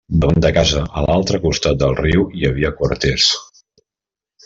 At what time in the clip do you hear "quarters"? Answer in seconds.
2.83-3.31